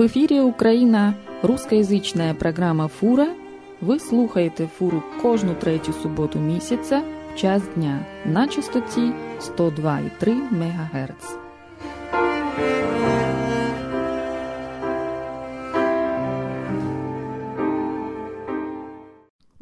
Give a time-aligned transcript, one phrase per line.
[0.00, 3.26] В ефірі Україна рускоязична програма Фура.
[3.80, 7.02] Ви слухаєте фуру кожну третю суботу місяця
[7.34, 11.36] в час дня на частоті 102,3 МГц.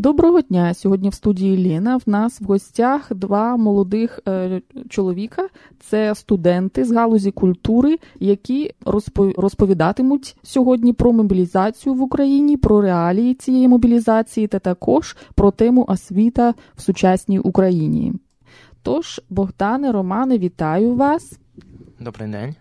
[0.01, 0.75] Доброго дня!
[0.75, 1.97] Сьогодні в студії Ліна.
[1.97, 5.49] В нас в гостях два молодих е, чоловіка.
[5.81, 8.71] Це студенти з галузі культури, які
[9.37, 16.55] розповідатимуть сьогодні про мобілізацію в Україні, про реалії цієї мобілізації та також про тему освіта
[16.77, 18.13] в сучасній Україні.
[18.83, 21.39] Тож, Богдане, Романе, вітаю вас.
[22.01, 22.55] Добрий день.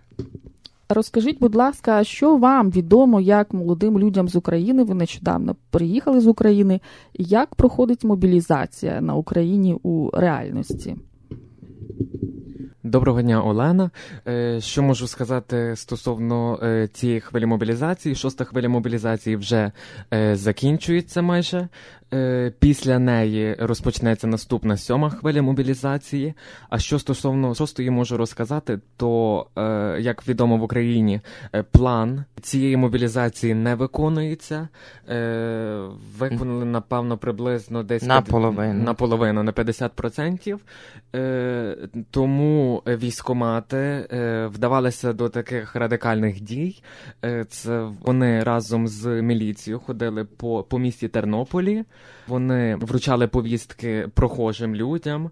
[0.90, 4.84] Розкажіть, будь ласка, що вам відомо як молодим людям з України?
[4.84, 6.80] Ви нещодавно приїхали з України.
[7.14, 10.96] Як проходить мобілізація на Україні у реальності?
[12.88, 13.90] Доброго дня, Олена.
[14.28, 18.16] Е, що можу сказати стосовно е, цієї хвилі мобілізації?
[18.16, 19.72] Шоста хвиля мобілізації вже
[20.14, 21.68] е, закінчується майже.
[22.60, 26.34] Після неї розпочнеться наступна сьома хвиля мобілізації.
[26.70, 29.46] А що стосовно шостої можу розказати, то
[30.00, 31.22] як відомо в Україні
[31.72, 34.68] план цієї мобілізації не виконується.
[36.18, 40.58] Виконали напевно приблизно десь на половину на половину на 50%.
[42.12, 44.08] Тому військомати
[44.54, 46.84] вдавалися до таких радикальних дій.
[47.50, 51.84] Це вони разом з міліцією ходили по, по місті Тернополі.
[52.28, 55.32] Вони вручали повістки прохожим людям,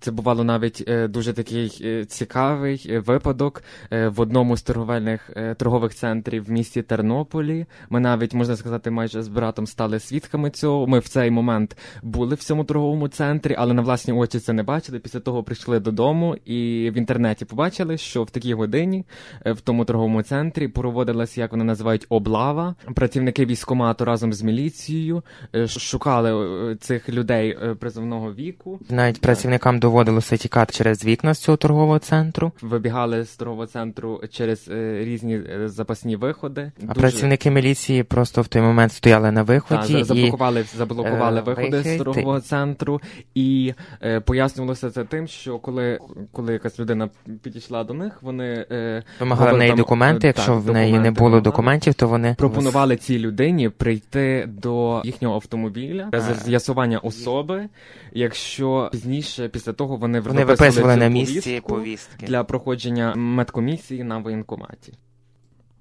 [0.00, 5.94] це бувало навіть е, дуже такий е, цікавий е, випадок в одному з торговельних торгових
[5.94, 7.66] центрів в місті Тернополі.
[7.90, 10.86] Ми навіть можна сказати, майже з братом стали свідками цього.
[10.86, 14.62] Ми в цей момент були в цьому торговому центрі, але на власні очі це не
[14.62, 14.98] бачили.
[14.98, 19.04] Після того прийшли додому і в інтернеті побачили, що в такій годині
[19.44, 22.74] в тому торговому центрі проводилася, як вони називають, облава.
[22.94, 25.22] Працівники військомату разом з міліцією
[25.66, 28.80] шукали цих людей призовного віку.
[28.90, 32.52] Навіть працівникам доводилося тікати через вікна з цього торгового центру.
[32.62, 36.72] Вибігали з торгового центру через е, різні е, запасні виходи.
[36.82, 37.00] А Дуже...
[37.00, 40.76] працівники міліції просто в той момент стояли на виході заблокували, і...
[40.76, 41.92] заблокували е, виходи вихід.
[41.92, 43.00] з торгового центру,
[43.34, 45.98] і е, пояснювалося це тим, що коли
[46.32, 47.08] коли якась людина
[47.42, 50.26] підійшла до них, вони е, вимагали в неї там, документи.
[50.26, 55.34] Якщо так, в неї не було документів, то вони пропонували цій людині прийти до їхнього
[55.34, 56.10] автомобіля
[56.44, 57.68] з'ясування особи,
[58.12, 64.92] якщо пізніше після того вони, вони виписували на місці повістки для проходження медкомісії на воєнкоматі.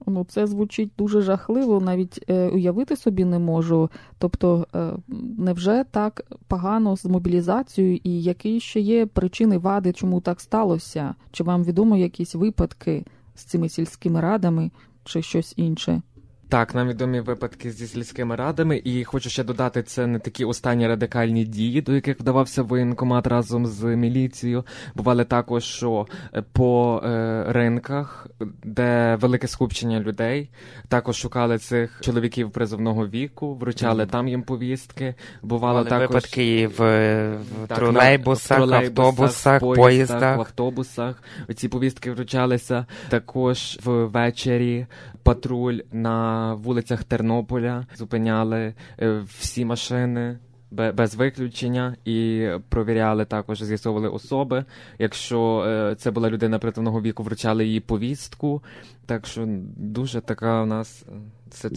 [0.08, 3.90] Ну, це звучить дуже жахливо, навіть е, уявити собі не можу.
[4.18, 4.92] Тобто, е,
[5.38, 11.16] невже так погано з мобілізацією, і які ще є причини вади, чому так сталося?
[11.32, 14.72] Чи вам відомо якісь випадки з цими сільськими радами,
[15.04, 16.02] чи щось інше?
[16.50, 20.88] Так, нам відомі випадки зі сільськими радами, і хочу ще додати, це не такі останні
[20.88, 24.64] радикальні дії, до яких вдавався воєнкомат разом з міліцією.
[24.96, 28.28] Бували також, що е, по е, ринках,
[28.64, 30.50] де велике скупчення людей,
[30.88, 34.08] також шукали цих чоловіків призовного віку, вручали mm.
[34.08, 35.16] там їм повістки.
[35.42, 36.80] Бували також випадки в,
[37.38, 41.24] в так, тролейбусах, в автобусах, поїздах, поїздах, в автобусах.
[41.56, 44.88] Ці повістки вручалися також ввечері.
[45.24, 50.38] Патруль на вулицях Тернополя зупиняли е, всі машини.
[50.72, 54.66] Без виключення і провіряли також, з'ясовували особи.
[55.00, 58.64] Якщо е, це була людина притомного віку, вручали їй повістку.
[59.06, 59.46] Так що
[59.78, 61.06] дуже така у нас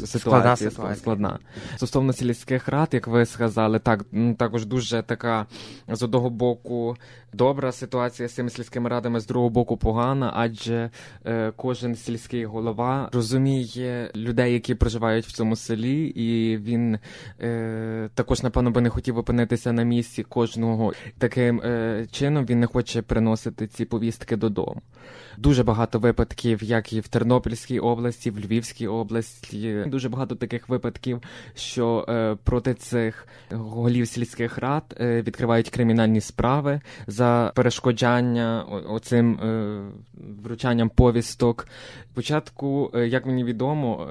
[0.06, 0.96] ситуація складна.
[0.96, 1.38] складна.
[1.76, 4.04] Стосовно сільських рад, як ви сказали, так
[4.38, 5.46] також дуже така
[5.88, 6.96] з одного боку
[7.32, 10.90] добра ситуація з цими сільськими радами, з другого боку погана, адже
[11.26, 16.98] е, кожен сільський голова розуміє людей, які проживають в цьому селі, і він
[17.40, 22.46] е, також, напевно, би не хотів опинитися на місці кожного таким е, чином.
[22.46, 24.82] Він не хоче приносити ці повістки додому.
[25.38, 29.84] Дуже багато випадків, як і в Тернопільській області, в Львівській області.
[29.86, 31.22] Дуже багато таких випадків,
[31.54, 39.80] що е, проти цих голів сільських рад е, відкривають кримінальні справи за перешкоджання оцим е,
[40.44, 41.66] вручанням повісток.
[42.12, 44.08] Спочатку, як мені відомо,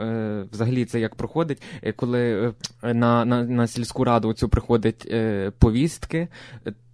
[0.52, 1.62] взагалі це як проходить,
[1.96, 2.54] коли
[2.84, 5.14] на, на, на сільську раду цю приходять
[5.60, 6.28] повістки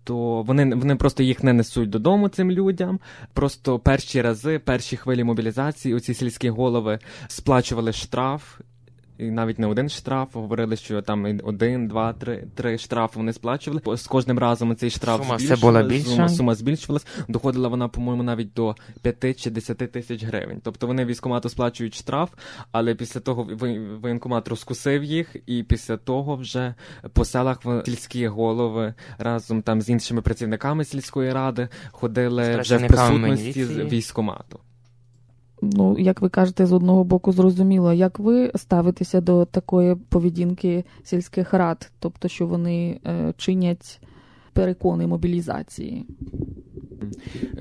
[0.03, 2.99] то вони вони просто їх не несуть додому цим людям.
[3.33, 8.59] Просто перші рази, перші хвилі мобілізації, оці сільські голови сплачували штраф
[9.17, 10.35] і навіть не один штраф.
[10.35, 13.97] Говорили, що там один, два, три три штрафи вони сплачували.
[13.97, 16.09] З кожним разом цей штраф сума все була більша.
[16.09, 17.07] Сума, сума збільшувалась.
[17.27, 20.61] Доходила вона, по-моєму, навіть до 5 чи 10 тисяч гривень.
[20.63, 22.29] Тобто вони військомату сплачують штраф,
[22.71, 23.47] але після того
[24.01, 26.75] воєнкомат розкусив їх, і після того вже
[27.13, 33.65] по селах сільські голови разом там з іншими працівниками сільської ради ходили вже в присутності
[33.65, 34.59] з військомату
[35.73, 41.53] ну, як ви кажете, з одного боку зрозуміло, як ви ставитеся до такої поведінки сільських
[41.53, 43.99] рад, тобто, що вони е, чинять
[44.53, 46.05] перекони мобілізації?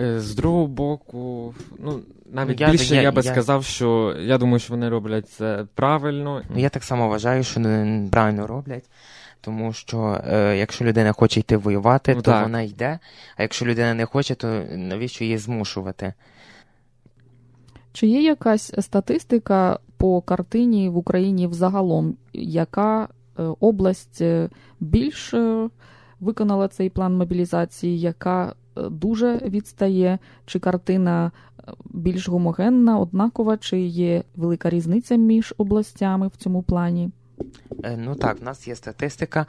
[0.00, 2.00] Е, з другого боку, ну
[2.32, 3.32] навіть я, більше я, я би я...
[3.32, 6.42] сказав, що я думаю, що вони роблять це правильно.
[6.54, 8.84] Ну, я так само вважаю, що вони правильно роблять.
[9.40, 12.42] Тому що е, якщо людина хоче йти воювати, ну, то так.
[12.42, 12.98] вона йде.
[13.36, 16.14] А якщо людина не хоче, то навіщо її змушувати?
[17.92, 24.48] Чи є якась статистика по картині в Україні взагалом, яка е, область е,
[24.80, 25.68] більш е,
[26.20, 28.54] виконала цей план мобілізації, яка
[28.90, 31.30] дуже відстає, чи картина
[31.84, 37.10] більш гомогенна, однакова, чи є велика різниця між областями в цьому плані?
[37.84, 39.46] Е, ну так, в нас є статистика.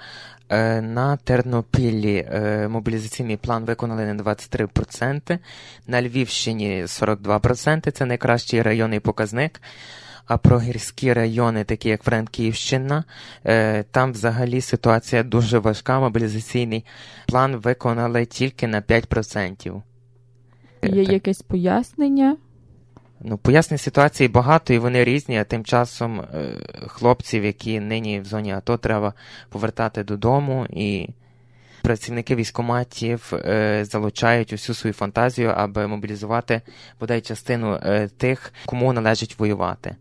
[0.50, 5.40] Е, на Тернопіллі е, мобілізаційний план виконали на 23%,
[5.88, 9.62] на Львівщині 42%, це найкращий районний показник.
[10.26, 13.04] А про гірські райони, такі як Франківщина,
[13.92, 16.00] там взагалі ситуація дуже важка.
[16.00, 16.86] Мобілізаційний
[17.28, 19.82] план виконали тільки на 5%.
[20.84, 22.38] Є якесь пояснення?
[23.26, 26.56] Ну, пояснень ситуації багато і вони різні, а тим часом е,
[26.88, 29.14] хлопців, які нині в зоні АТО, треба
[29.50, 31.10] повертати додому, і
[31.82, 36.62] працівники військоматів е, залучають усю свою фантазію, аби мобілізувати
[37.00, 39.96] бодай частину е, тих, кому належить воювати.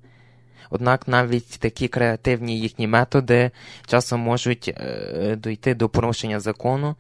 [0.71, 3.51] Однак навіть такі креативні їхні методи
[3.87, 6.97] часом можуть е, дойти до порушення закону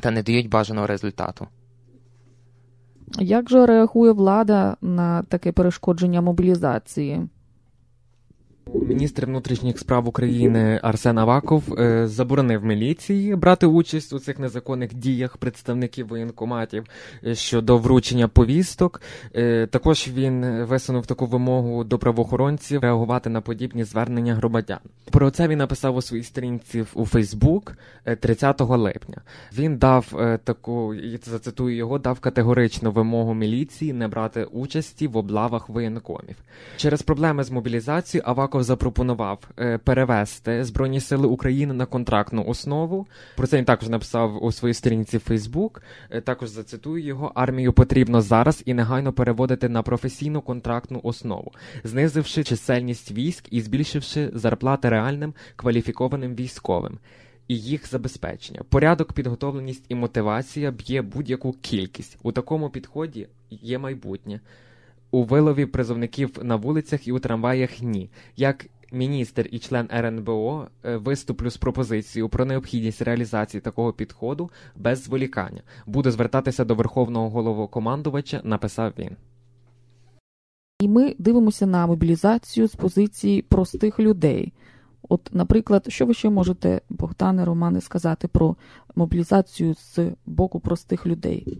[0.00, 1.48] та не дають бажаного результату.
[3.18, 7.28] Як же реагує влада на таке перешкодження мобілізації?
[8.74, 15.36] Міністр внутрішніх справ України Арсен Аваков е, заборонив міліції брати участь у цих незаконних діях
[15.36, 16.84] представників воєнкоматів
[17.26, 19.02] е, щодо вручення повісток.
[19.34, 24.78] Е, також він висунув таку вимогу до правоохоронців реагувати на подібні звернення громадян.
[25.10, 27.72] Про це він написав у своїй сторінці у Фейсбук
[28.20, 29.20] 30 липня.
[29.58, 30.06] Він дав
[30.44, 36.36] таку і зацитую його, дав категоричну вимогу міліції не брати участі в облавах воєнкомів
[36.76, 38.24] через проблеми з мобілізацією.
[38.26, 43.06] Аваков Аваков запропонував е, перевести Збройні Сили України на контрактну основу.
[43.36, 45.82] Про це він також написав у своїй сторінці Фейсбук.
[46.24, 51.52] Також зацитую його: армію потрібно зараз і негайно переводити на професійну контрактну основу,
[51.84, 56.98] знизивши чисельність військ і збільшивши зарплати реальним кваліфікованим військовим.
[57.48, 62.18] І їх забезпечення, порядок, підготовленість і мотивація б'є будь-яку кількість.
[62.22, 64.40] У такому підході є майбутнє
[65.10, 68.10] у вилові призовників на вулицях і у трамваях ні.
[68.36, 75.04] Як міністр і член РНБО е, виступлю з пропозицією про необхідність реалізації такого підходу без
[75.04, 75.62] зволікання.
[75.86, 79.16] Буду звертатися до верховного головокомандувача, написав він.
[80.80, 84.52] І ми дивимося на мобілізацію з позиції простих людей.
[85.08, 88.56] От, наприклад, що ви ще можете, Богдане Романе, сказати про
[88.94, 91.58] мобілізацію з боку простих людей?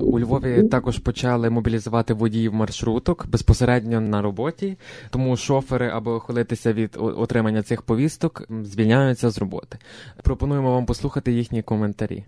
[0.00, 4.76] У Львові також почали мобілізувати водіїв маршруток безпосередньо на роботі,
[5.10, 9.78] тому шофери, аби ухилитися від отримання цих повісток, звільняються з роботи.
[10.22, 12.24] Пропонуємо вам послухати їхні коментарі.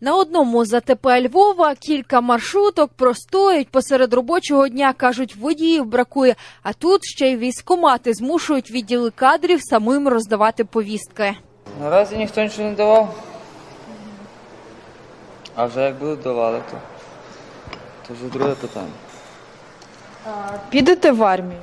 [0.00, 4.92] На одному з АТП Львова кілька маршруток простоють посеред робочого дня.
[4.92, 6.34] кажуть, водіїв бракує.
[6.62, 11.34] А тут ще й військомати змушують відділи кадрів самим роздавати повістки.
[11.80, 13.31] Наразі ніхто нічого не давав.
[15.54, 16.76] А вже як будуть давали, то,
[18.08, 18.92] то вже друге питання.
[20.70, 21.60] Підете в армію?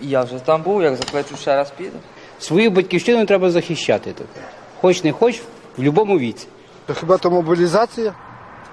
[0.00, 1.98] Я вже там був, як закличу ще раз піду.
[2.38, 4.12] Свою батьківщину треба захищати.
[4.12, 4.42] Тепер.
[4.80, 5.42] Хоч не хоч, в
[5.76, 6.46] будь-якому віці.
[6.86, 8.14] То хіба то мобілізація?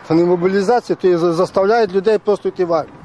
[0.07, 2.96] Та не мобілізація, то заставляють людей просто йти в армію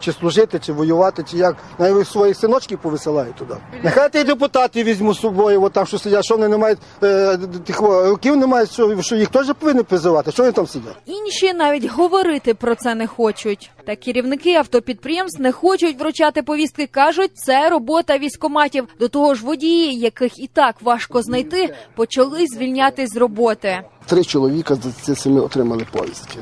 [0.00, 1.56] чи служити, чи воювати, чи як.
[1.78, 3.54] Навіть своїх синочків повисилають туди.
[3.82, 7.38] Нехай ті депутати візьмуть з собою, от там що сидять, що вони не мають е,
[7.64, 10.32] тих років не мають, що, що їх теж повинні призивати.
[10.32, 10.96] Що вони там сидять?
[11.06, 13.70] Інші навіть говорити про це не хочуть.
[13.86, 16.86] Та керівники автопідприємств не хочуть вручати повістки.
[16.86, 18.88] кажуть, це робота військоматів.
[19.00, 23.82] До того ж, водії, яких і так важко знайти, почали звільняти з роботи.
[24.08, 26.38] Три чоловіка з 27 отримали повістки.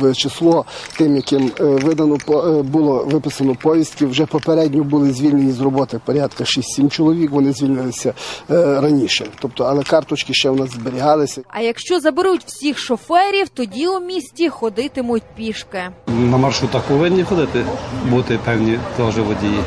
[0.00, 0.64] В число
[0.98, 2.18] тим, яким видано
[2.62, 7.30] було виписано повістки, вже попередньо були звільнені з роботи порядка 6-7 чоловік.
[7.30, 8.14] Вони звільнилися
[8.48, 9.26] раніше.
[9.40, 11.42] Тобто, але карточки ще в нас зберігалися.
[11.48, 15.82] А якщо заберуть всіх шоферів, тоді у місті ходитимуть пішки.
[16.06, 17.64] На маршрутах повинні ходити,
[18.10, 19.60] бути певні теж водії.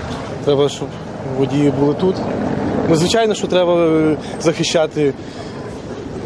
[0.45, 0.87] Треба, щоб
[1.37, 2.15] водії були тут.
[2.89, 4.01] Ну, звичайно, що треба
[4.41, 5.13] захищати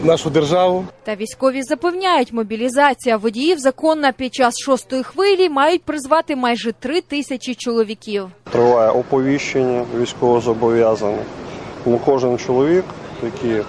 [0.04, 0.86] нашу державу.
[1.04, 7.56] Та військові запевняють, мобілізація водіїв законна під час шостої хвилі мають призвати майже три тисячі
[7.56, 8.28] чоловіків.
[8.52, 11.26] Триває оповіщення військовозобов'язаних.
[11.86, 12.86] Ну, кожен чоловік,
[13.24, 13.62] який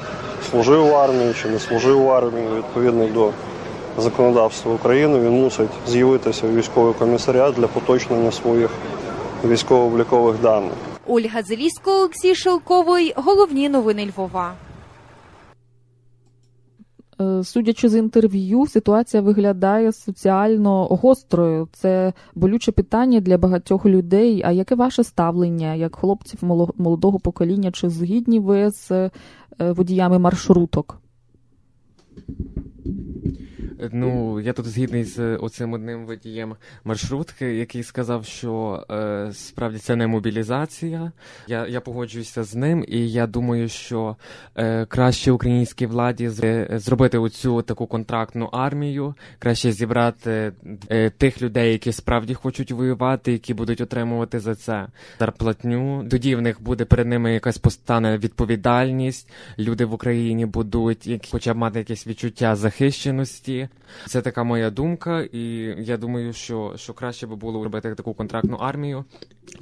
[0.51, 3.31] служив в армії чи не служив в армії, відповідно до
[3.99, 8.71] законодавства України, він мусить з'явитися в військовий комісаріат для поточнення своїх
[9.45, 10.73] військово-облікових даних.
[11.07, 13.13] Ольга Зелісько, Олексій Шелковий.
[13.17, 14.53] Головні новини Львова.
[17.21, 21.69] Е, судячи з інтерв'ю, ситуація виглядає соціально гострою.
[21.73, 24.43] Це болюче питання для багатьох людей.
[24.45, 26.45] А яке ваше ставлення як хлопців
[26.77, 27.71] молодого покоління?
[27.73, 29.11] Чи згідні ви з е,
[29.59, 31.01] водіями маршруток?
[33.93, 39.97] Ну, я тут згідний з оцим одним водієм маршрутки, який сказав, що е, справді це
[39.97, 41.13] не мобілізація.
[41.49, 44.17] Я я погоджуюся з ним, і я думаю, що
[44.57, 46.29] е, краще українській владі
[46.71, 50.53] зробити оцю таку контрактну армію, краще зібрати
[50.91, 54.87] е, тих людей, які справді хочуть воювати, які будуть отримувати за це
[55.19, 56.09] зарплатню.
[56.11, 59.31] Тоді в них буде перед ними якась постане відповідальність.
[59.59, 63.68] Люди в Україні будуть хоча б мати якесь відчуття захищеності.
[64.07, 65.41] Це така моя думка, і
[65.79, 69.05] я думаю, що що краще би було робити таку контрактну армію.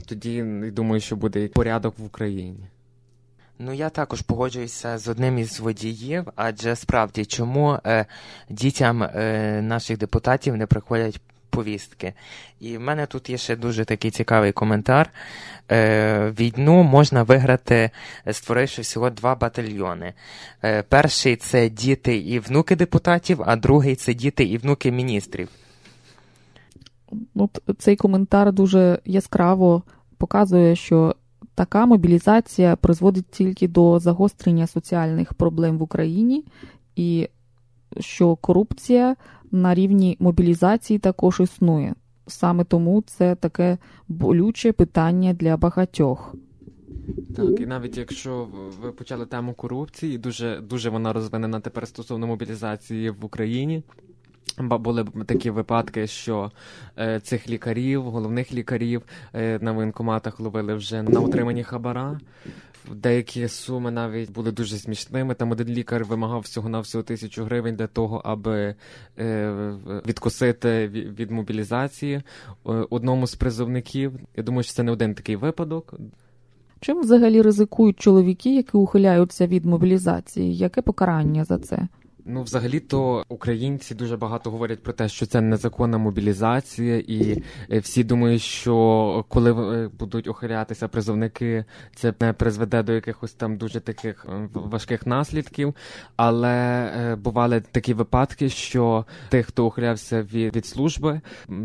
[0.06, 2.68] Тоді думаю, що буде порядок в Україні.
[3.58, 8.06] Ну, я також погоджуюся з одним із водіїв, адже справді чому е,
[8.50, 12.12] дітям е, наших депутатів не приходять повістки.
[12.60, 15.10] І в мене тут є ще дуже такий цікавий коментар.
[15.70, 17.90] Е, Війну можна виграти,
[18.32, 20.14] створивши всього два батальйони.
[20.64, 25.48] Е, Перший це діти і внуки депутатів, а другий це діти і внуки міністрів.
[27.34, 29.82] От Цей коментар дуже яскраво
[30.18, 31.14] показує, що
[31.54, 36.44] така мобілізація призводить тільки до загострення соціальних проблем в Україні,
[36.96, 37.28] і
[38.00, 39.16] що корупція
[39.52, 41.94] на рівні мобілізації також існує.
[42.26, 46.34] Саме тому це таке болюче питання для багатьох.
[47.36, 48.48] Так, і навіть якщо
[48.82, 53.82] ви почали тему корупції, дуже дуже вона розвинена тепер стосовно мобілізації в Україні.
[54.58, 56.50] Були такі випадки, що
[56.98, 59.02] е, цих лікарів, головних лікарів
[59.34, 62.20] е, на воєнкоматах ловили вже на отриманні хабара.
[62.94, 65.34] Деякі суми навіть були дуже смішними.
[65.34, 68.74] Там один лікар вимагав всього на всього тисячу гривень для того, аби
[69.18, 69.52] е,
[70.06, 72.22] відкусити від мобілізації е,
[72.90, 74.12] одному з призовників.
[74.36, 75.94] Я думаю, що це не один такий випадок.
[76.80, 80.56] Чим взагалі ризикують чоловіки, які ухиляються від мобілізації?
[80.56, 81.88] Яке покарання за це?
[82.28, 88.04] Ну, взагалі-то українці дуже багато говорять про те, що це незаконна мобілізація, і е, всі
[88.04, 91.64] думають, що коли е, будуть охилятися призовники,
[91.94, 95.74] це не призведе до якихось там дуже таких е, важких наслідків.
[96.16, 101.20] Але бували такі випадки, що тих, хто ухилявся від від служби,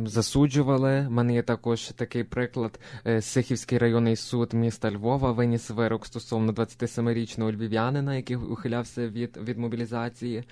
[0.06, 1.06] засуджували.
[1.08, 2.80] У мене є також такий приклад.
[3.20, 10.44] Сихівський районний суд міста Львова виніс вирок стосовно 27-річного львів'янина, який ухилявся від, від мобілізації.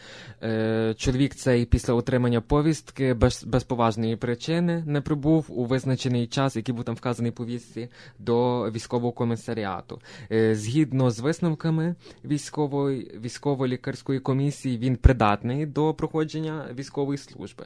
[0.43, 6.55] Е, чоловік цей після отримання повістки без без поважної причини не прибув у визначений час,
[6.55, 7.89] який був там вказаний повістці,
[8.19, 10.01] до військового комісаріату.
[10.31, 17.65] Е, згідно з висновками військової військово-лікарської комісії, він придатний до проходження військової служби.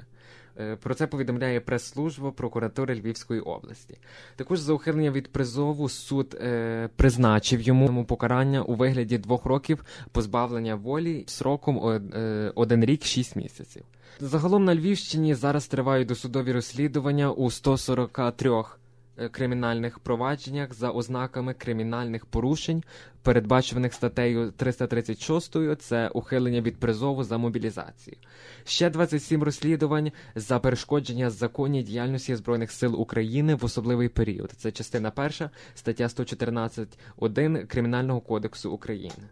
[0.60, 3.98] Е, про це повідомляє прес-служба прокуратури Львівської області.
[4.36, 10.75] Також за ухилення від призову суд е, призначив йому покарання у вигляді двох років позбавлення
[10.75, 13.83] волі сроком е, один рік шість місяців.
[14.19, 18.83] Загалом на Львівщині зараз тривають досудові розслідування у 143 Е,
[19.32, 22.84] кримінальних провадженнях за ознаками кримінальних порушень,
[23.22, 28.17] передбачених статтею 336, це ухилення від призову за мобілізацію.
[28.63, 34.51] Ще 27 розслідувань за перешкодження законній діяльності Збройних сил України в особливий період.
[34.58, 39.29] Це частина перша, стаття 114.1 Кримінального кодексу України.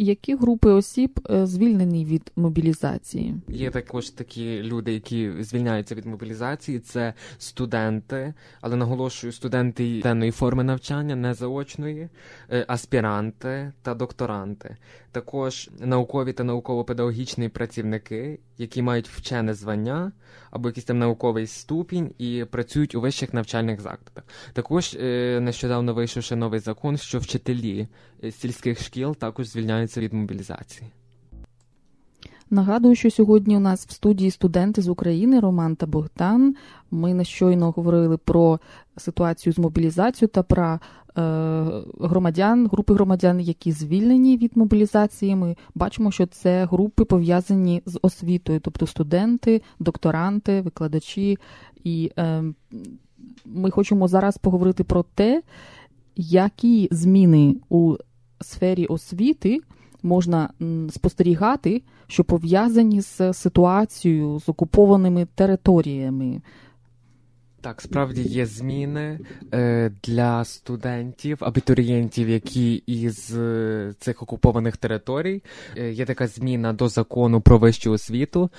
[0.00, 3.34] Які групи осіб е, звільнені від мобілізації?
[3.48, 6.78] Є також такі люди, які звільняються від мобілізації.
[6.78, 12.08] Це студенти, але наголошую, студенти денної форми навчання, не заочної,
[12.50, 14.76] е, аспіранти та докторанти.
[15.12, 20.12] Також наукові та науково-педагогічні працівники, які мають вчене звання
[20.50, 24.24] або якийсь там науковий ступінь і працюють у вищих навчальних закладах.
[24.52, 27.88] Також е, нещодавно вийшов ще новий закон, що вчителі
[28.30, 30.90] сільських шкіл також звільняються від мобілізації.
[32.52, 36.54] Нагадую, що сьогодні у нас в студії студенти з України Роман та Богдан.
[36.90, 38.60] Ми нещойно говорили про
[38.96, 40.80] ситуацію з мобілізацією та про е,
[42.00, 45.36] громадян, групи громадян, які звільнені від мобілізації.
[45.36, 51.38] Ми бачимо, що це групи пов'язані з освітою, тобто студенти, докторанти, викладачі.
[51.84, 52.44] І е,
[53.44, 55.42] ми хочемо зараз поговорити про те,
[56.16, 57.96] які зміни у
[58.40, 59.60] сфері освіти
[60.02, 60.48] можна
[60.90, 66.40] спостерігати, що пов'язані з ситуацією з окупованими територіями.
[67.62, 69.18] Так, справді є зміни
[69.54, 75.42] е, для студентів, абітурієнтів, які із е, цих окупованих територій.
[75.76, 78.50] Е, є така зміна до закону про вищу освіту.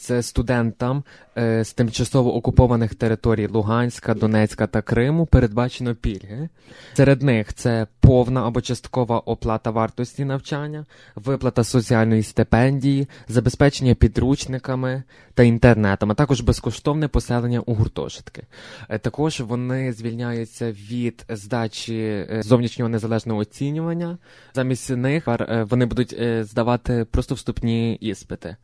[0.00, 1.04] Це студентам
[1.36, 6.48] з тимчасово окупованих територій Луганська, Донецька та Криму передбачено пільги.
[6.94, 15.02] Серед них це повна або часткова оплата вартості навчання, виплата соціальної стипендії, забезпечення підручниками
[15.34, 18.42] та інтернетом, а також безкоштовне поселення у гуртожитки.
[18.88, 24.18] Е, також вони звільняються від здачі е, зовнішнього незалежного оцінювання.
[24.54, 28.56] Замість них е, вони будуть здавати просто вступні іспити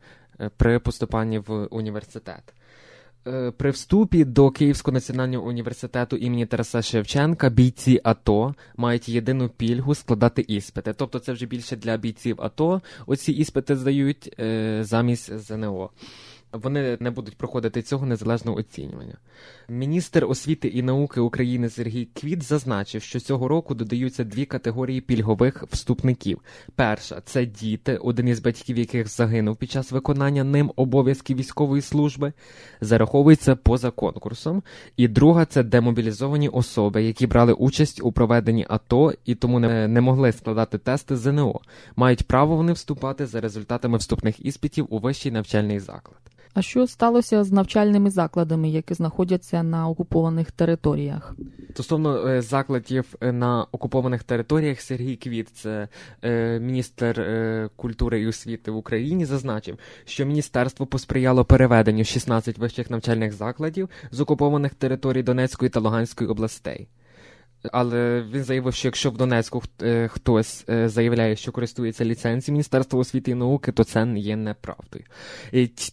[0.57, 2.53] при поступанні в університет.
[3.57, 10.45] При вступі до Київського національного університету імені Тараса Шевченка бійці АТО мають єдину пільгу складати
[10.47, 10.93] іспити.
[10.93, 12.81] Тобто це вже більше для бійців АТО.
[13.05, 14.35] Оці іспити здають
[14.81, 15.89] замість ЗНО
[16.51, 19.17] вони не будуть проходити цього незалежного оцінювання.
[19.69, 25.63] Міністр освіти і науки України Сергій Квіт зазначив, що цього року додаються дві категорії пільгових
[25.71, 26.39] вступників.
[26.75, 32.33] Перша це діти, один із батьків яких загинув під час виконання ним обов'язків військової служби,
[32.81, 34.63] зараховується поза конкурсом.
[34.97, 40.01] І друга це демобілізовані особи, які брали участь у проведенні АТО і тому не, не
[40.01, 41.59] могли складати тести ЗНО.
[41.95, 46.17] Мають право вони вступати за результатами вступних іспитів у вищий навчальний заклад.
[46.57, 51.35] А що сталося з навчальними закладами, які знаходяться на окупованих територіях?
[51.73, 55.87] Стосовно е, закладів е, на окупованих територіях, Сергій Квіт, це
[56.23, 63.33] е, міністр культури і освіти в Україні, зазначив, що міністерство посприяло переведенню 16 вищих навчальних
[63.33, 66.87] закладів з окупованих територій Донецької та Луганської областей.
[67.73, 72.99] Але він заявив, що якщо в Донецьку е, хтось е, заявляє, що користується ліцензією Міністерства
[72.99, 75.03] освіти і науки, то це є неправдою.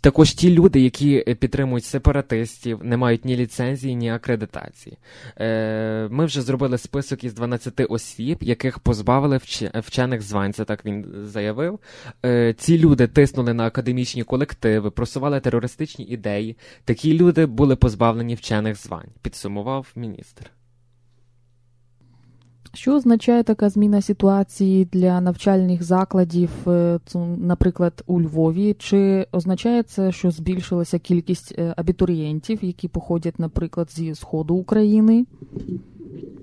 [0.01, 4.99] Також ті люди, які е, підтримують сепаратистів, не мають ні ліцензії, ні акредитації.
[6.11, 9.41] Ми вже зробили список із 12 осіб, яких позбавили
[9.75, 10.53] вчених звань.
[10.53, 11.79] Це так він заявив.
[12.57, 16.57] Ці люди тиснули на академічні колективи, просували терористичні ідеї.
[16.85, 20.51] Такі люди були позбавлені вчених звань, підсумував міністр.
[22.75, 26.99] Що означає така зміна ситуації для навчальних закладів, е,
[27.39, 28.77] наприклад, у Львові?
[28.79, 35.27] Чи означає це, що збільшилася кількість е, абітурієнтів, які походять, наприклад, зі сходу України?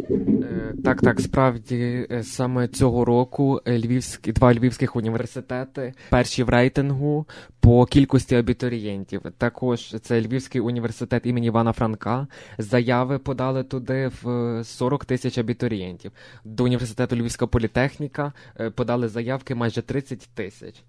[0.10, 6.50] Е, так, так, справді е, саме цього року е, львівські два львівських університети перші в
[6.50, 7.26] рейтингу
[7.60, 9.22] по кількості абітурієнтів.
[9.38, 12.28] Також це Львівський університет імені Івана Франка.
[12.58, 16.12] Заяви подали туди в 40 тисяч абітурієнтів.
[16.46, 18.34] До університету Львівська політехніка
[18.76, 20.84] подали заявки майже 30 тисяч.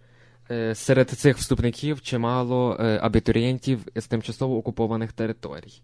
[0.74, 5.82] Серед цих вступників чимало абітурієнтів з тимчасово окупованих територій.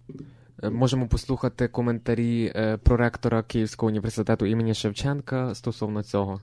[0.63, 6.41] Е, можемо послухати коментарі е, проректора Київського університету імені Шевченка стосовно цього.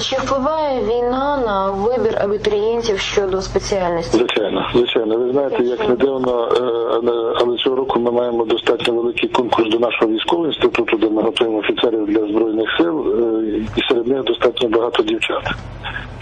[0.00, 4.16] Чи впливає війна на вибір абітурієнтів щодо спеціальності?
[4.16, 5.18] Звичайно, звичайно.
[5.18, 9.78] Ви знаєте, як не дивно, е, але цього року ми маємо достатньо великий конкурс до
[9.78, 13.06] нашого військового інституту, де ми готуємо офіцерів для збройних сил,
[13.76, 15.54] і серед них достатньо багато дівчат.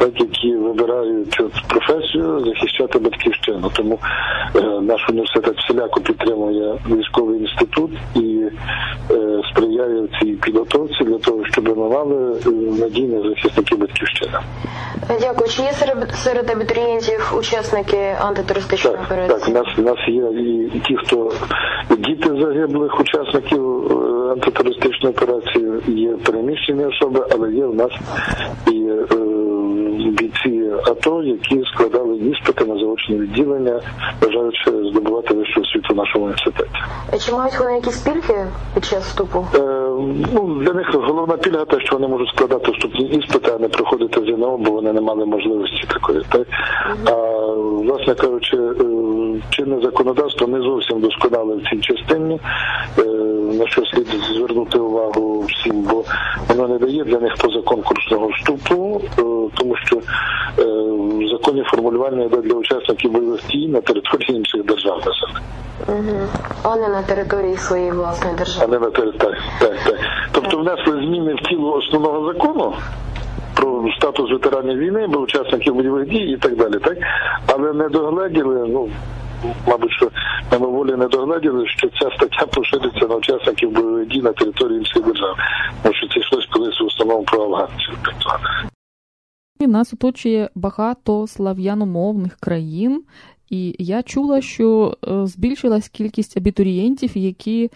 [0.03, 3.71] так, які вибирають професію захищати батьківщину.
[3.77, 3.99] Тому
[4.57, 8.43] е, наш університет всіляко підтримує військовий інститут і
[9.11, 12.51] е, сприяє цій підготовці для того, щоб ми мали е,
[12.81, 14.39] надійні захисники батьківщини.
[15.21, 15.51] Дякую.
[15.51, 19.39] Чи є серед, серед абітурієнтів учасники антитерористичної Так, операції?
[19.39, 20.23] так, у нас у нас є
[20.75, 21.33] і ті, хто
[21.97, 27.91] діти загиблих учасників е, антитерористичної операції, є переміщені особи, але є у нас
[28.73, 29.17] і е,
[30.11, 33.81] бійці АТО, які складали іспити на заочне відділення,
[34.23, 36.71] бажаючи здобувати вищу освіту в нашому університеті.
[37.27, 39.47] Чи мають вони якісь пільги під час вступу?
[39.55, 39.59] Е,
[40.35, 44.21] ну, для них головна пільга те, що вони можуть складати вступні іспити, а не проходити
[44.21, 46.23] ЗНО, бо вони не мали можливості такої.
[46.29, 46.47] Так?
[47.07, 47.13] А
[47.57, 48.73] власне кажучи, е,
[49.51, 52.41] чинне законодавство не зовсім досконале в цій частині,
[52.99, 53.03] е,
[53.59, 54.07] на що слід
[54.37, 56.05] звернути увагу всім, бо
[56.49, 59.23] воно не дає для них позаконкурсного вступу, е,
[59.57, 59.97] тому що
[60.59, 65.03] е, в законі формулювання йде для учасників бойових дій на території інших держав.
[65.89, 66.29] Угу.
[66.63, 68.67] А не на території своєї власної держави.
[68.69, 69.41] а не на території.
[69.59, 69.97] Так, так.
[70.33, 72.75] Тобто внесли зміни в тіло основного закону
[73.55, 76.99] про статус ветеранів війни, бо учасників бойових дій і так далі, так?
[77.47, 78.89] Але не догледіли, ну,
[79.67, 80.09] мабуть, що
[80.53, 85.37] мимоволі не догледіли, що ця стаття пошириться на учасників бойових дій на території інших держав.
[85.83, 87.99] Тому що це йшлось колись в установу про афганців.
[89.67, 93.03] Нас оточує багато слав'яномовних країн,
[93.51, 97.71] і я чула, що е, збільшилась кількість абітурієнтів, які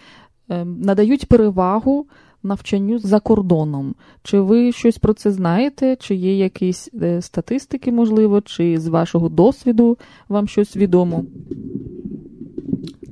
[0.49, 2.07] е, надають перевагу
[2.43, 3.95] навчанню за кордоном.
[4.23, 5.95] Чи ви щось про це знаєте?
[5.95, 9.97] Чи є якісь е, статистики, можливо, чи з вашого досвіду
[10.29, 11.25] вам щось відомо?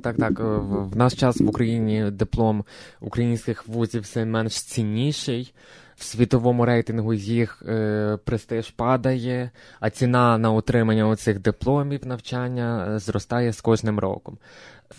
[0.02, 0.40] Так, так.
[0.90, 2.64] В наш час в Україні диплом
[3.00, 5.52] українських вузів все менш цінніший.
[5.96, 12.98] В світовому рейтингу їх е, престиж падає, а ціна на отримання оцих дипломів навчання е,
[12.98, 14.38] зростає з кожним роком.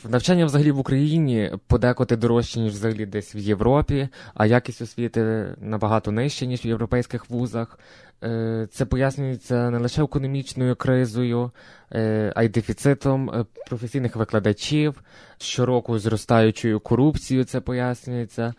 [0.10, 6.12] Навчання взагалі в Україні подекоти дорожче, ніж взагалі десь в Європі, а якість освіти набагато
[6.12, 7.80] нижча, ніж в європейських вузах.
[8.24, 11.52] Е, Це пояснюється не лише економічною кризою,
[11.94, 15.04] е, а й дефіцитом професійних викладачів,
[15.38, 18.54] щороку зростаючою корупцією це пояснюється.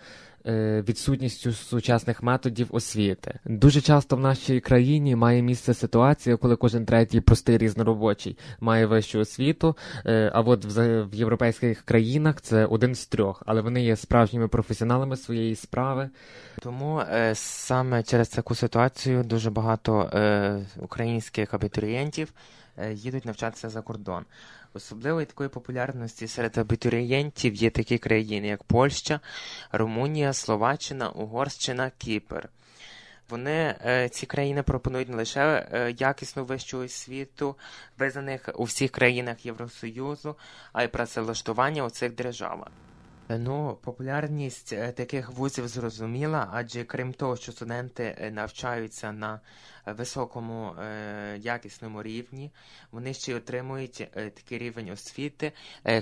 [0.46, 6.86] Е, Відсутністю сучасних методів освіти дуже часто в нашій країні має місце ситуація, коли кожен
[6.86, 9.76] третій простий різноробочий має вищу освіту.
[10.06, 15.16] е, А от в європейських країнах це один з трьох, але вони є справжніми професіоналами
[15.16, 16.10] своєї справи.
[16.62, 20.10] Тому е, саме через таку ситуацію дуже багато
[20.76, 22.32] українських абітурієнтів
[22.92, 24.24] їдуть навчатися за кордон.
[24.74, 29.20] Особливої такої популярності серед абітурієнтів є такі країни, як Польща,
[29.72, 32.48] Румунія, Словаччина, Угорщина, Кіпр.
[33.28, 37.56] Вони е, ці країни пропонують не лише е, якісну вищу освіту,
[37.98, 40.36] визнаних у всіх країнах Євросоюзу,
[40.72, 42.68] а й працевлаштування у цих державах.
[43.30, 49.40] Е, Ну, популярність е, таких вузів зрозуміла, адже крім того, що студенти е, навчаються на
[49.86, 50.74] високому
[51.38, 52.50] якісному рівні,
[52.92, 55.52] вони ще й отримують такий рівень освіти,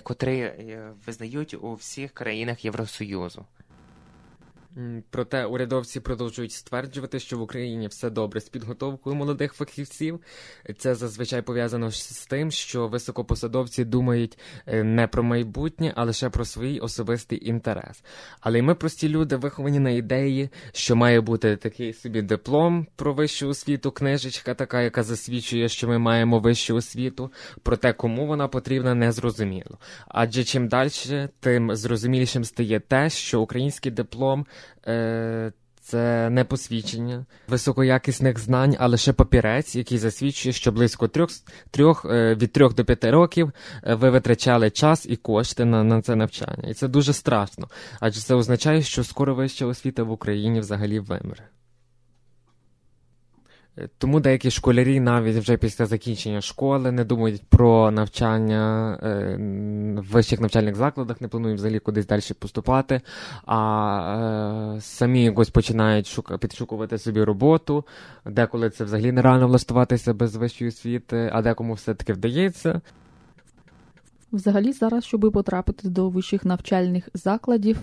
[0.03, 0.53] котрий
[1.07, 3.47] визнають у всіх країнах Євросоюзу.
[5.11, 10.21] Проте урядовці продовжують стверджувати, що в Україні все добре з підготовкою молодих фахівців.
[10.79, 16.45] Це зазвичай пов'язано з тим, що високопосадовці думають е, не про майбутнє, а лише про
[16.45, 18.03] свій особистий інтерес.
[18.41, 23.15] Але й ми, прості люди, виховані на ідеї, що має бути такий собі диплом про
[23.15, 27.33] вищу освіту, книжечка, така, яка засвідчує, що ми маємо вищу освіту.
[27.63, 29.79] Проте кому вона потрібна, не зрозуміло.
[30.09, 30.91] Адже чим далі,
[31.41, 34.47] тим зрозумілішим стає те, що український диплом.
[34.87, 35.53] Е,
[35.87, 41.31] це не посвідчення високоякісних знань, а лише папірець, який засвідчує, що близько трьох,
[41.71, 43.53] трьох е, від трьох до п'яти років
[43.85, 46.69] е, ви витрачали час і кошти на, на це навчання.
[46.69, 47.69] І це дуже страшно,
[48.01, 51.49] адже це означає, що скоро вища освіта в Україні взагалі вимре.
[53.79, 59.37] Е, Тому деякі школярі навіть вже після закінчення школи не думають про навчання е,
[60.01, 63.01] в вищих навчальних закладах, не планують взагалі кудись далі поступати,
[63.47, 67.85] а е, самі якось починають підшукувати собі роботу,
[68.25, 72.81] деколи це взагалі нереально влаштуватися без вищої освіти, а декому все-таки вдається.
[74.33, 77.79] Взагалі, зараз, щоб потрапити до вищих навчальних закладів,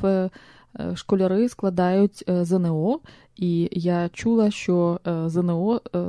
[0.96, 3.00] школяри складають е, ЗНО,
[3.36, 6.00] і я чула, що е, ЗНО е,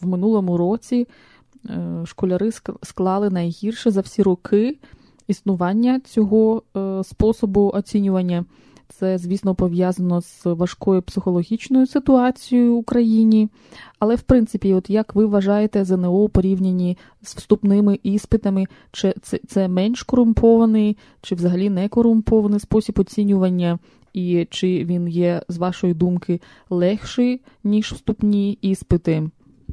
[0.00, 1.08] в минулому році
[1.70, 2.50] е, школяри
[2.82, 4.78] склали найгірше за всі роки
[5.28, 8.44] існування цього е, способу оцінювання.
[9.02, 13.48] Це, звісно, пов'язано з важкою психологічною ситуацією в Україні.
[13.98, 19.40] Але, в принципі, от як ви вважаєте ЗНО у порівнянні з вступними іспитами, чи це,
[19.48, 23.78] це менш корумпований, чи взагалі не корумпований спосіб оцінювання,
[24.12, 29.30] і чи він є, з вашої думки, легший, ніж вступні іспити?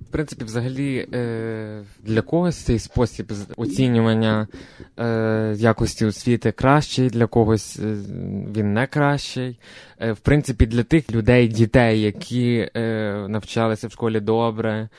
[0.09, 4.47] В принципі, взагалі, е, для когось цей спосіб оцінювання
[4.99, 7.95] е, якості освіти кращий, для когось е,
[8.55, 9.59] він не кращий.
[9.99, 12.69] В принципі, для тих людей, дітей, які
[13.27, 14.89] навчалися в школі добре,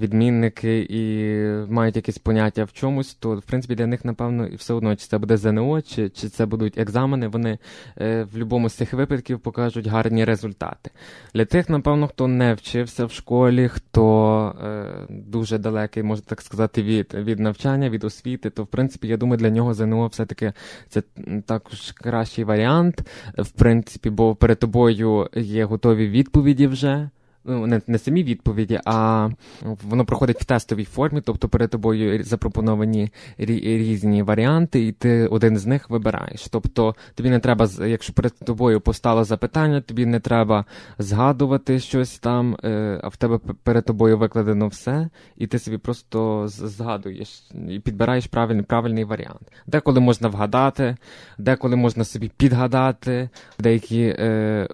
[0.00, 4.96] відмінники і мають якісь поняття в чомусь, то в принципі для них, напевно, все одно,
[4.96, 7.58] чи це буде ЗНО, чи чи це будуть екзамени, вони
[8.00, 10.90] е, в будь-якому з цих випадків покажуть гарні результати.
[11.34, 16.82] Для тих, напевно, хто не вчився в школі, хто е, дуже далекий, можна так сказати,
[16.82, 20.52] від від навчання, від освіти, то в принципі, я думаю, для нього ЗНО все-таки
[20.88, 21.02] це
[21.46, 23.02] також кращий варіант,
[23.38, 27.10] в принципі, бо перед тобою є готові відповіді вже
[27.44, 29.28] ну, не, не самі відповіді, а
[29.62, 35.66] воно проходить в тестовій формі, тобто перед тобою запропоновані різні варіанти, і ти один з
[35.66, 36.48] них вибираєш.
[36.50, 40.64] Тобто тобі не треба, якщо перед тобою постало запитання, тобі не треба
[40.98, 46.48] згадувати щось там, е, а в тебе перед тобою викладено все, і ти собі просто
[46.48, 49.52] згадуєш і підбираєш правильний правильний варіант.
[49.66, 50.96] Деколи можна вгадати,
[51.38, 53.28] деколи можна собі підгадати,
[53.58, 54.24] деякі е,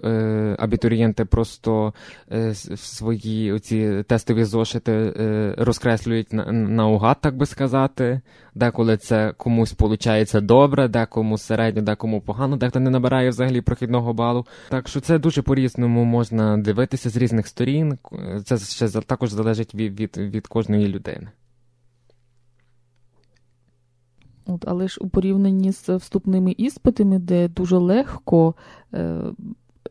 [0.03, 1.93] е, абітурієнти просто.
[2.31, 8.21] Е, свої оці тестові зошити е, розкреслюють на, наугад, так би сказати.
[8.55, 14.45] Деколи це комусь виходить добре, декому середньо, декому погано, дехто не набирає взагалі прохідного балу.
[14.69, 17.97] Так що це дуже по-різному можна дивитися з різних сторін.
[18.45, 21.27] Це ще також залежить від, від, від кожної людини.
[24.45, 28.55] От, Але ж у порівнянні з вступними іспитами, де дуже легко
[28.93, 29.21] е,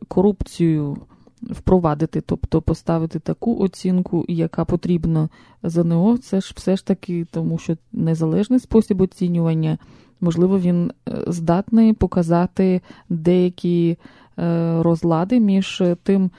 [0.07, 0.97] корупцію
[1.43, 5.29] впровадити, тобто поставити таку оцінку, яка потрібна
[5.63, 9.77] ЗНО, це ж все ж таки, тому що незалежний спосіб оцінювання,
[10.21, 13.97] можливо, він е, здатний показати деякі
[14.39, 16.31] е, розлади між тим,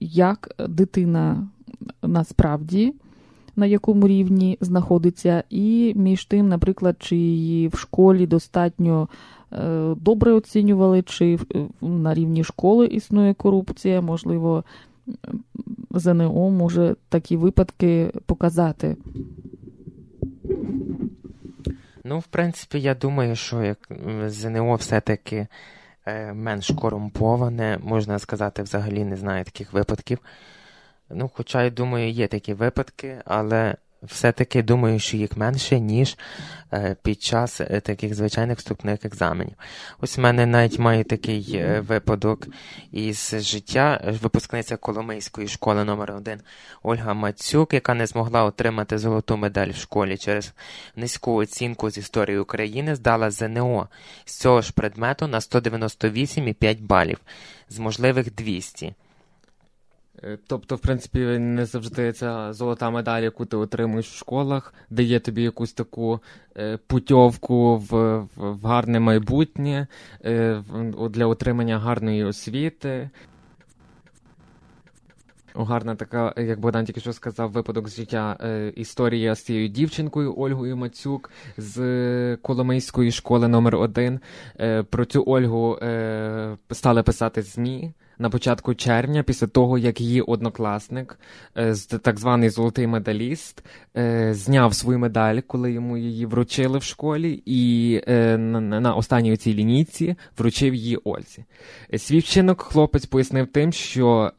[0.00, 1.48] як дитина
[2.02, 2.94] насправді.
[3.56, 9.08] На якому рівні знаходиться, і між тим, наприклад, чи її в школі достатньо
[9.52, 11.38] Е, добре оцінювали, чи
[11.80, 14.64] на рівні школи існує корупція, можливо,
[15.90, 18.96] ЗНО може такі випадки показати.
[22.04, 23.78] Ну, в принципі, я думаю, що як
[24.26, 25.46] ЗНО все-таки
[26.06, 30.18] е, менш корумповане, можна сказати, взагалі не знаю таких випадків.
[31.14, 36.16] Ну, Хоча, я думаю, є такі випадки, але все-таки думаю, що їх менше, ніж
[36.72, 39.54] е, під час е, таких звичайних вступних екзаменів.
[40.00, 42.46] Ось в мене навіть має такий е, випадок
[42.92, 46.40] із життя випускниця Коломийської школи номер 1
[46.82, 50.52] Ольга Мацюк, яка не змогла отримати золоту медаль в школі через
[50.96, 53.88] низьку оцінку з історії України, здала ЗНО
[54.24, 57.18] з цього ж предмету на 198,5 балів
[57.68, 58.94] з можливих 200.
[60.24, 65.20] Е, тобто, в принципі, не завжди ця золота медаль, яку ти отримуєш в школах, дає
[65.20, 66.20] тобі якусь таку
[66.56, 69.86] е, путьовку в, в, гарне майбутнє
[70.24, 70.62] е,
[71.10, 73.10] для отримання гарної освіти.
[75.54, 78.36] Гарна така, як Богдан тільки що сказав, випадок з життя
[78.76, 84.20] історія з цією дівчинкою Ольгою Мацюк з Коломийської школи номер 1
[84.60, 85.78] е, Про цю Ольгу
[86.70, 91.18] стали писати ЗМІ на початку червня, після того, як її однокласник,
[91.56, 93.64] е, так званий золотий медаліст,
[93.96, 99.54] е, зняв свою медаль, коли йому її вручили в школі, і е, на останній цій
[99.54, 101.44] лінійці вручив її Ользі.
[101.98, 104.32] Свій вчинок хлопець пояснив тим, що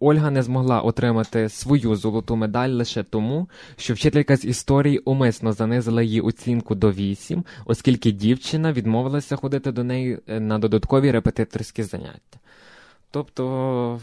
[0.00, 6.02] Ольга не змогла отримати свою золоту медаль лише тому, що вчителька з історії умисно занизила
[6.02, 12.40] її оцінку до 8, оскільки дівчина відмовилася ходити до неї на додаткові репетиторські заняття.
[13.10, 14.00] Тобто,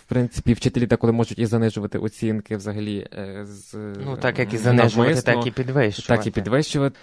[0.00, 3.08] в принципі, вчителі деколи можуть і занижувати оцінки взагалі.
[3.12, 6.16] Е, з Ну, так як і занижувати, так і підвищувати.
[6.22, 6.98] Так і підвищувати.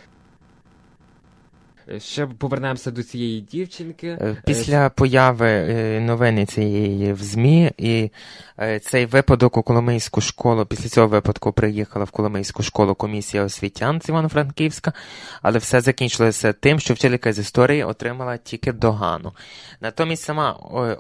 [1.98, 4.08] Ще повернемося до цієї дівчинки.
[4.08, 8.12] Е, після появи е, новини цієї в ЗМІ, і
[8.60, 14.02] е, цей випадок у Коломийську школу, після цього випадку приїхала в Коломийську школу комісія освітян
[14.02, 14.94] з Івано-Франківська,
[15.42, 19.34] але все закінчилося тим, що вчителька з історії отримала тільки догану.
[19.82, 20.52] Натомість сама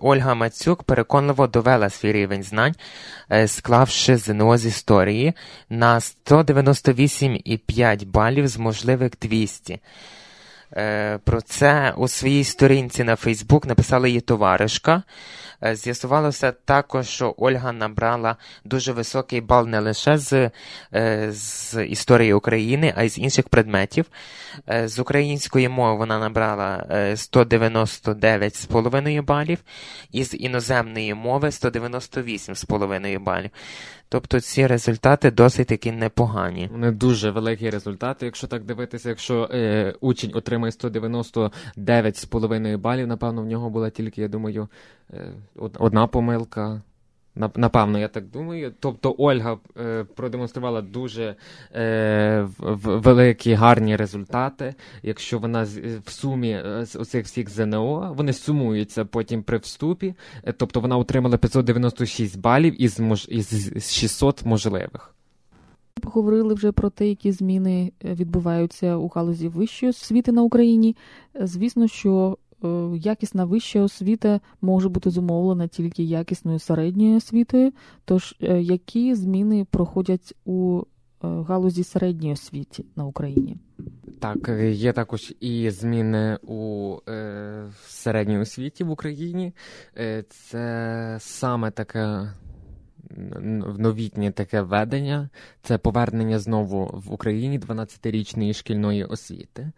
[0.01, 2.75] Ольга Мацюк переконливо довела свій рівень знань,
[3.47, 5.33] склавши ЗНО з історії
[5.69, 9.79] на 198,5 балів з можливих 200.
[10.77, 15.03] Е, про це у своїй сторінці на Фейсбук написала її товаришка.
[15.63, 20.51] Е, з'ясувалося також, що Ольга набрала дуже високий бал не лише з
[20.93, 24.05] е, з історії України, а й з інших предметів.
[24.85, 29.59] З української мови вона набрала 199,5 балів,
[30.11, 33.49] і з іноземної мови 198,5 балів.
[34.11, 36.69] Тобто ці результати досить таки непогані.
[36.73, 38.25] Не дуже великі результати.
[38.25, 44.27] Якщо так дивитися, якщо е, учень отримає 199,5 балів, напевно, в нього була тільки, я
[44.27, 44.67] думаю,
[45.13, 45.31] е,
[45.79, 46.81] одна помилка.
[47.35, 48.73] Напевно, я так думаю.
[48.79, 51.35] Тобто Ольга е, продемонструвала дуже
[51.75, 54.75] е, великі гарні результати.
[55.03, 55.67] Якщо вона
[56.05, 60.13] в сумі е, з оцих всіх ЗНО, вони сумуються потім при вступі.
[60.43, 65.15] Е, тобто вона отримала 596 балів із, мож, із 600 можливих.
[66.01, 70.95] Поговорили вже про те, які зміни е, відбуваються у галузі вищої освіти на Україні.
[71.35, 72.48] Звісно, що Е,
[72.97, 77.71] якісна вища освіта може бути зумовлена тільки якісною середньою освітою.
[78.05, 80.81] Тож, е, які зміни проходять у
[81.23, 83.57] е, галузі середньої освіти на Україні?
[84.19, 89.53] Так, є також і зміни у е, середній освіті в Україні.
[89.97, 92.33] Е, Це саме таке
[93.77, 95.29] новітнє таке ведення,
[95.61, 99.71] це повернення знову в Україні 12-річної шкільної освіти.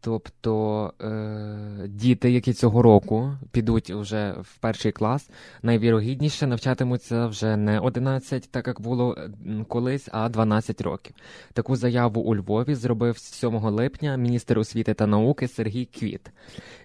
[0.00, 5.30] Тобто е, діти, які цього року підуть вже в перший клас,
[5.62, 9.16] найвірогідніше навчатимуться вже не 11, так як було
[9.68, 11.14] колись, а 12 років.
[11.52, 16.30] Таку заяву у Львові зробив 7 липня міністр освіти та науки Сергій Квіт.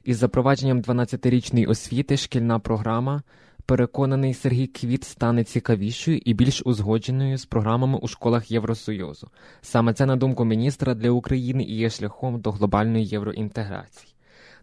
[0.04, 3.22] Із запровадженням 12-річної освіти шкільна програма
[3.66, 9.30] Переконаний Сергій Квіт стане цікавішою і більш узгодженою з програмами у школах Євросоюзу.
[9.62, 14.15] Саме це, на думку міністра, для України і є шляхом до глобальної євроінтеграції.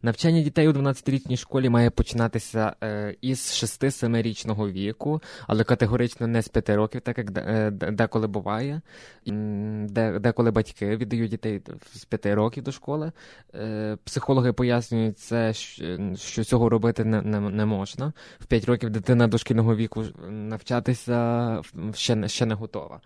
[0.04, 6.48] Навчання дітей у 12-річній школі має починатися е, із 6-7-річного віку, але категорично не з
[6.48, 8.80] 5 років, так як е, деколи буває,
[10.20, 11.62] деколи батьки віддають дітей
[11.94, 13.12] з 5 років до школи.
[13.54, 15.52] Е, психологи пояснюють це,
[16.14, 18.12] що цього робити не, можна.
[18.40, 21.60] В 5 років дитина дошкільного віку навчатися
[21.94, 23.00] ще, ще не готова.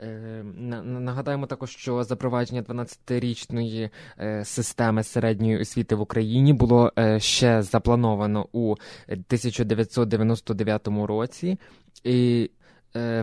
[0.00, 0.42] Е,
[0.84, 8.46] нагадаємо також, що запровадження 12-річної е, системи середньої освіти в Україні було е, ще заплановано
[8.52, 8.70] у
[9.08, 11.58] 1999 році
[12.04, 12.50] і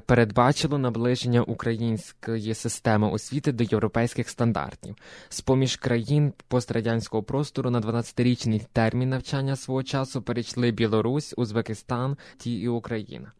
[0.06, 4.96] передбачило наближення української системи освіти до європейських стандартів.
[5.30, 12.54] З поміж країн пострадянського простору на 12-річний термін навчання свого часу перейшли Білорусь, Узбекистан ті
[12.54, 13.32] і Україна.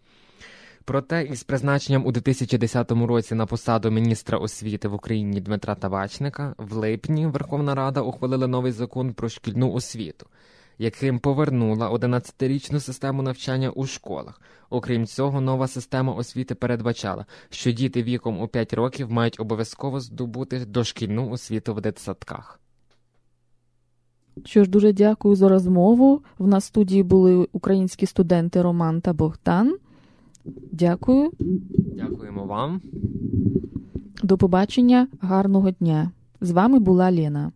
[0.86, 6.74] Проте із призначенням у 2010 році на посаду міністра освіти в Україні Дмитра Табачника в
[6.74, 10.26] липні Верховна Рада ухвалила новий закон про шкільну освіту,
[10.78, 14.42] яким повернула 11-річну систему навчання у школах.
[14.70, 20.66] Окрім цього, нова система освіти передбачала, що діти віком у 5 років мають обов'язково здобути
[20.66, 22.60] дошкільну освіту в дитсадках.
[24.46, 26.22] Що ж, дуже дякую за розмову.
[26.38, 29.78] В нас в студії були українські студенти Роман та Богдан.
[30.72, 31.32] Дякую.
[31.96, 32.82] Дякуємо вам.
[34.24, 36.12] До побачення, гарного дня.
[36.42, 37.52] З вами була Лена.